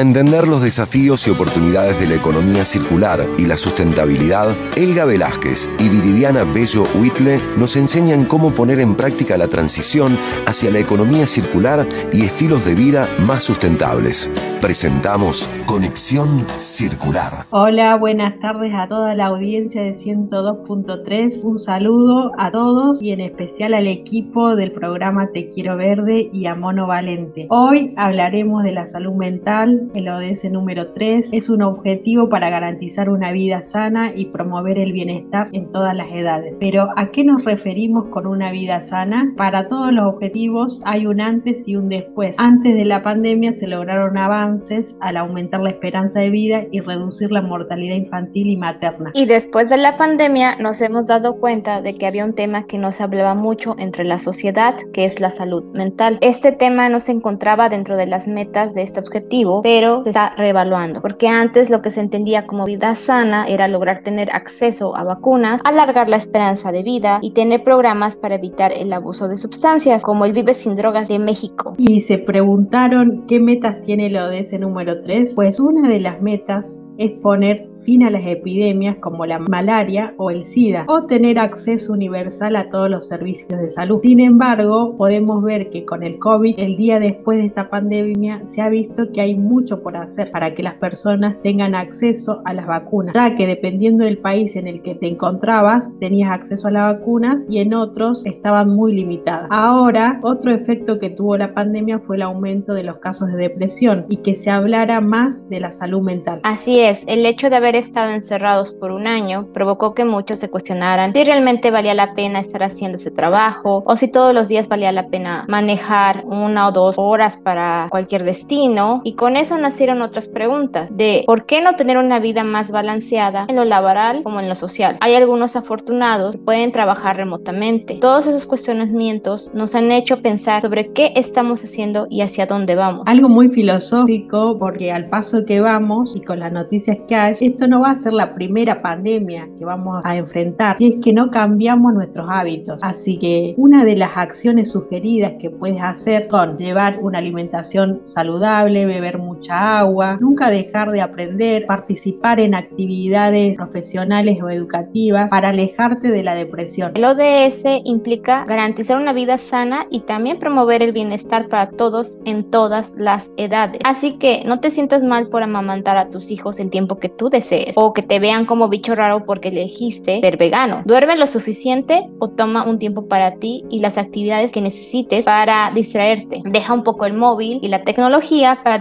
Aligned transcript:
Entender 0.00 0.46
los 0.46 0.60
desafíos 0.60 1.26
y 1.26 1.30
oportunidades 1.30 1.98
de 1.98 2.06
la 2.06 2.16
economía 2.16 2.66
circular 2.66 3.26
y 3.38 3.46
la 3.46 3.56
sustentabilidad, 3.56 4.54
Elga 4.76 5.06
Velázquez 5.06 5.70
y 5.78 5.88
Viridiana 5.88 6.44
Bello 6.44 6.84
Huitle 6.94 7.40
nos 7.56 7.76
enseñan 7.76 8.26
cómo 8.26 8.50
poner 8.50 8.78
en 8.80 8.94
práctica 8.94 9.38
la 9.38 9.48
transición 9.48 10.18
hacia 10.44 10.70
la 10.70 10.80
economía 10.80 11.26
circular 11.26 11.88
y 12.12 12.26
estilos 12.26 12.62
de 12.66 12.74
vida 12.74 13.08
más 13.20 13.42
sustentables. 13.42 14.28
Presentamos 14.66 15.48
Conexión 15.64 16.40
Circular. 16.58 17.46
Hola, 17.50 17.94
buenas 17.94 18.40
tardes 18.40 18.74
a 18.74 18.88
toda 18.88 19.14
la 19.14 19.26
audiencia 19.26 19.80
de 19.80 19.96
102.3. 20.00 21.44
Un 21.44 21.60
saludo 21.60 22.32
a 22.36 22.50
todos 22.50 23.00
y 23.00 23.12
en 23.12 23.20
especial 23.20 23.74
al 23.74 23.86
equipo 23.86 24.56
del 24.56 24.72
programa 24.72 25.28
Te 25.32 25.50
Quiero 25.50 25.76
Verde 25.76 26.30
y 26.32 26.46
a 26.46 26.56
Mono 26.56 26.88
Valente. 26.88 27.46
Hoy 27.48 27.94
hablaremos 27.96 28.64
de 28.64 28.72
la 28.72 28.88
salud 28.88 29.14
mental, 29.14 29.88
el 29.94 30.08
ODS 30.08 30.50
número 30.50 30.88
3 30.94 31.28
es 31.30 31.48
un 31.48 31.62
objetivo 31.62 32.28
para 32.28 32.50
garantizar 32.50 33.08
una 33.08 33.30
vida 33.30 33.62
sana 33.62 34.16
y 34.16 34.26
promover 34.26 34.80
el 34.80 34.90
bienestar 34.90 35.48
en 35.52 35.70
todas 35.70 35.94
las 35.94 36.10
edades. 36.10 36.56
Pero 36.58 36.88
¿a 36.96 37.12
qué 37.12 37.22
nos 37.22 37.44
referimos 37.44 38.08
con 38.08 38.26
una 38.26 38.50
vida 38.50 38.82
sana? 38.82 39.32
Para 39.36 39.68
todos 39.68 39.92
los 39.92 40.06
objetivos 40.06 40.80
hay 40.84 41.06
un 41.06 41.20
antes 41.20 41.68
y 41.68 41.76
un 41.76 41.88
después. 41.88 42.34
Antes 42.38 42.74
de 42.74 42.84
la 42.84 43.04
pandemia 43.04 43.52
se 43.60 43.68
lograron 43.68 44.18
avances 44.18 44.55
al 45.00 45.16
aumentar 45.16 45.60
la 45.60 45.70
esperanza 45.70 46.20
de 46.20 46.30
vida 46.30 46.62
y 46.70 46.80
reducir 46.80 47.30
la 47.30 47.42
mortalidad 47.42 47.96
infantil 47.96 48.48
y 48.48 48.56
materna. 48.56 49.10
Y 49.14 49.26
después 49.26 49.68
de 49.68 49.76
la 49.76 49.96
pandemia 49.96 50.56
nos 50.56 50.80
hemos 50.80 51.06
dado 51.06 51.36
cuenta 51.36 51.82
de 51.82 51.94
que 51.94 52.06
había 52.06 52.24
un 52.24 52.34
tema 52.34 52.66
que 52.66 52.78
no 52.78 52.92
se 52.92 53.02
hablaba 53.02 53.34
mucho 53.34 53.74
entre 53.78 54.04
la 54.04 54.18
sociedad, 54.18 54.76
que 54.92 55.04
es 55.04 55.20
la 55.20 55.30
salud 55.30 55.64
mental. 55.74 56.18
Este 56.20 56.52
tema 56.52 56.88
no 56.88 57.00
se 57.00 57.12
encontraba 57.12 57.68
dentro 57.68 57.96
de 57.96 58.06
las 58.06 58.28
metas 58.28 58.74
de 58.74 58.82
este 58.82 59.00
objetivo, 59.00 59.62
pero 59.62 60.02
se 60.04 60.10
está 60.10 60.32
reevaluando, 60.36 61.00
porque 61.00 61.28
antes 61.28 61.70
lo 61.70 61.82
que 61.82 61.90
se 61.90 62.00
entendía 62.00 62.46
como 62.46 62.64
vida 62.64 62.94
sana 62.94 63.46
era 63.46 63.68
lograr 63.68 64.02
tener 64.02 64.30
acceso 64.34 64.96
a 64.96 65.04
vacunas, 65.04 65.60
alargar 65.64 66.08
la 66.08 66.16
esperanza 66.16 66.72
de 66.72 66.82
vida 66.82 67.18
y 67.22 67.32
tener 67.32 67.62
programas 67.62 68.16
para 68.16 68.36
evitar 68.36 68.72
el 68.72 68.92
abuso 68.92 69.28
de 69.28 69.36
sustancias, 69.36 70.02
como 70.02 70.24
el 70.24 70.32
Vive 70.32 70.54
sin 70.54 70.76
Drogas 70.76 71.08
de 71.08 71.18
México. 71.18 71.74
Y 71.78 72.02
se 72.02 72.18
preguntaron 72.18 73.24
qué 73.26 73.40
metas 73.40 73.82
tiene 73.82 74.10
lo 74.10 74.28
de 74.28 74.35
ese 74.36 74.58
número 74.58 75.02
3, 75.02 75.32
pues 75.34 75.58
una 75.58 75.88
de 75.88 76.00
las 76.00 76.20
metas 76.20 76.78
es 76.98 77.12
poner 77.20 77.68
a 77.86 78.10
las 78.10 78.26
epidemias 78.26 78.96
como 78.96 79.26
la 79.26 79.38
malaria 79.38 80.12
o 80.16 80.30
el 80.30 80.44
SIDA 80.44 80.84
o 80.88 81.04
tener 81.04 81.38
acceso 81.38 81.92
universal 81.92 82.56
a 82.56 82.68
todos 82.68 82.90
los 82.90 83.06
servicios 83.06 83.60
de 83.60 83.70
salud. 83.70 84.00
Sin 84.02 84.18
embargo, 84.18 84.96
podemos 84.96 85.42
ver 85.44 85.70
que 85.70 85.84
con 85.84 86.02
el 86.02 86.18
COVID, 86.18 86.58
el 86.58 86.76
día 86.76 86.98
después 86.98 87.38
de 87.38 87.46
esta 87.46 87.70
pandemia, 87.70 88.42
se 88.54 88.60
ha 88.60 88.68
visto 88.68 89.12
que 89.12 89.20
hay 89.20 89.36
mucho 89.36 89.82
por 89.82 89.96
hacer 89.96 90.32
para 90.32 90.52
que 90.54 90.64
las 90.64 90.74
personas 90.74 91.40
tengan 91.42 91.76
acceso 91.76 92.42
a 92.44 92.52
las 92.54 92.66
vacunas, 92.66 93.14
ya 93.14 93.36
que 93.36 93.46
dependiendo 93.46 94.04
del 94.04 94.18
país 94.18 94.56
en 94.56 94.66
el 94.66 94.82
que 94.82 94.96
te 94.96 95.06
encontrabas, 95.06 95.88
tenías 96.00 96.30
acceso 96.30 96.66
a 96.66 96.72
las 96.72 96.96
vacunas 96.96 97.44
y 97.48 97.58
en 97.58 97.72
otros 97.72 98.26
estaban 98.26 98.68
muy 98.68 98.94
limitadas. 98.94 99.46
Ahora, 99.50 100.18
otro 100.22 100.50
efecto 100.50 100.98
que 100.98 101.10
tuvo 101.10 101.36
la 101.36 101.54
pandemia 101.54 102.00
fue 102.00 102.16
el 102.16 102.22
aumento 102.22 102.74
de 102.74 102.82
los 102.82 102.98
casos 102.98 103.28
de 103.28 103.36
depresión 103.36 104.06
y 104.08 104.16
que 104.18 104.34
se 104.34 104.50
hablara 104.50 105.00
más 105.00 105.48
de 105.48 105.60
la 105.60 105.70
salud 105.70 106.02
mental. 106.02 106.40
Así 106.42 106.80
es, 106.80 107.04
el 107.06 107.24
hecho 107.24 107.48
de 107.48 107.56
haber 107.56 107.75
estado 107.78 108.12
encerrados 108.12 108.72
por 108.72 108.90
un 108.90 109.06
año 109.06 109.48
provocó 109.52 109.94
que 109.94 110.04
muchos 110.04 110.38
se 110.38 110.50
cuestionaran 110.50 111.12
si 111.12 111.24
realmente 111.24 111.70
valía 111.70 111.94
la 111.94 112.14
pena 112.14 112.40
estar 112.40 112.62
haciendo 112.62 112.96
ese 112.96 113.10
trabajo 113.10 113.82
o 113.86 113.96
si 113.96 114.08
todos 114.08 114.34
los 114.34 114.48
días 114.48 114.68
valía 114.68 114.92
la 114.92 115.08
pena 115.08 115.44
manejar 115.48 116.24
una 116.26 116.68
o 116.68 116.72
dos 116.72 116.96
horas 116.98 117.36
para 117.36 117.88
cualquier 117.90 118.24
destino. 118.24 119.00
Y 119.04 119.14
con 119.14 119.36
eso 119.36 119.56
nacieron 119.56 120.02
otras 120.02 120.28
preguntas 120.28 120.90
de 120.96 121.24
por 121.26 121.46
qué 121.46 121.60
no 121.60 121.74
tener 121.74 121.98
una 121.98 122.18
vida 122.18 122.44
más 122.44 122.70
balanceada 122.70 123.46
en 123.48 123.56
lo 123.56 123.64
laboral 123.64 124.22
como 124.22 124.40
en 124.40 124.48
lo 124.48 124.54
social. 124.54 124.96
Hay 125.00 125.14
algunos 125.14 125.56
afortunados 125.56 126.36
que 126.36 126.42
pueden 126.42 126.72
trabajar 126.72 127.16
remotamente. 127.16 127.98
Todos 128.00 128.26
esos 128.26 128.46
cuestionamientos 128.46 129.50
nos 129.54 129.74
han 129.74 129.90
hecho 129.92 130.22
pensar 130.22 130.62
sobre 130.62 130.92
qué 130.92 131.12
estamos 131.16 131.62
haciendo 131.64 132.06
y 132.10 132.22
hacia 132.22 132.46
dónde 132.46 132.74
vamos. 132.74 133.02
Algo 133.06 133.28
muy 133.28 133.48
filosófico 133.48 134.56
porque 134.58 134.92
al 134.92 135.08
paso 135.08 135.44
que 135.46 135.60
vamos 135.60 136.14
y 136.14 136.20
con 136.20 136.40
las 136.40 136.52
noticias 136.52 136.98
que 137.08 137.14
hay, 137.14 137.34
esto 137.40 137.65
no 137.68 137.80
va 137.80 137.90
a 137.90 137.96
ser 137.96 138.12
la 138.12 138.34
primera 138.34 138.82
pandemia 138.82 139.48
que 139.58 139.64
vamos 139.64 140.02
a 140.04 140.16
enfrentar 140.16 140.76
y 140.78 140.94
es 140.94 141.00
que 141.02 141.12
no 141.12 141.30
cambiamos 141.30 141.94
nuestros 141.94 142.26
hábitos. 142.28 142.80
Así 142.82 143.18
que 143.18 143.54
una 143.56 143.84
de 143.84 143.96
las 143.96 144.16
acciones 144.16 144.70
sugeridas 144.70 145.34
que 145.40 145.50
puedes 145.50 145.80
hacer 145.80 146.28
son 146.30 146.56
llevar 146.56 146.98
una 147.00 147.18
alimentación 147.18 148.02
saludable, 148.06 148.86
beber 148.86 149.18
mucha 149.36 149.78
agua, 149.78 150.16
nunca 150.20 150.50
dejar 150.50 150.90
de 150.90 151.00
aprender, 151.00 151.66
participar 151.66 152.40
en 152.40 152.54
actividades 152.54 153.56
profesionales 153.56 154.38
o 154.42 154.48
educativas 154.48 155.28
para 155.28 155.50
alejarte 155.50 156.08
de 156.08 156.22
la 156.22 156.34
depresión. 156.34 156.92
El 156.94 157.04
ODS 157.04 157.82
implica 157.84 158.44
garantizar 158.44 158.96
una 158.96 159.12
vida 159.12 159.38
sana 159.38 159.86
y 159.90 160.00
también 160.00 160.38
promover 160.38 160.82
el 160.82 160.92
bienestar 160.92 161.48
para 161.48 161.70
todos 161.70 162.18
en 162.24 162.50
todas 162.50 162.94
las 162.96 163.30
edades. 163.36 163.80
Así 163.84 164.18
que 164.18 164.42
no 164.46 164.60
te 164.60 164.70
sientas 164.70 165.02
mal 165.02 165.28
por 165.28 165.42
amamantar 165.42 165.96
a 165.98 166.08
tus 166.08 166.30
hijos 166.30 166.58
el 166.58 166.70
tiempo 166.70 166.98
que 166.98 167.08
tú 167.08 167.28
desees 167.28 167.74
o 167.76 167.92
que 167.92 168.02
te 168.02 168.18
vean 168.18 168.46
como 168.46 168.68
bicho 168.68 168.94
raro 168.94 169.24
porque 169.24 169.48
elegiste 169.48 170.20
ser 170.20 170.36
vegano. 170.36 170.82
Duerme 170.84 171.16
lo 171.16 171.26
suficiente 171.26 172.08
o 172.18 172.28
toma 172.30 172.64
un 172.64 172.78
tiempo 172.78 173.06
para 173.08 173.36
ti 173.36 173.64
y 173.70 173.80
las 173.80 173.98
actividades 173.98 174.52
que 174.52 174.60
necesites 174.60 175.24
para 175.24 175.70
distraerte. 175.74 176.42
Deja 176.44 176.72
un 176.72 176.84
poco 176.84 177.06
el 177.06 177.14
móvil 177.14 177.58
y 177.62 177.68
la 177.68 177.82
tecnología 177.82 178.60
para 178.64 178.78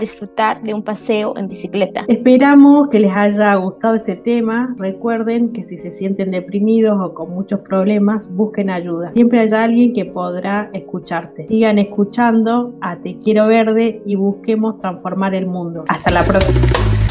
de 0.54 0.74
un 0.74 0.84
paseo 0.84 1.34
en 1.38 1.48
bicicleta. 1.48 2.06
Esperamos 2.08 2.90
que 2.90 3.00
les 3.00 3.12
haya 3.12 3.56
gustado 3.56 3.96
este 3.96 4.16
tema. 4.16 4.76
Recuerden 4.78 5.52
que 5.52 5.64
si 5.64 5.78
se 5.78 5.94
sienten 5.94 6.32
deprimidos 6.32 6.98
o 7.02 7.14
con 7.14 7.32
muchos 7.32 7.62
problemas, 7.62 8.24
busquen 8.30 8.70
ayuda. 8.70 9.12
Siempre 9.16 9.40
hay 9.40 9.52
alguien 9.52 9.94
que 9.94 10.06
podrá 10.06 10.70
escucharte. 10.74 11.48
Sigan 11.48 11.80
escuchando 11.80 12.76
a 12.82 12.98
Te 12.98 13.18
Quiero 13.20 13.48
Verde 13.48 14.02
y 14.06 14.16
busquemos 14.16 14.80
transformar 14.80 15.34
el 15.34 15.48
mundo. 15.48 15.84
Hasta 15.88 16.12
la 16.12 16.24
próxima. 16.24 17.05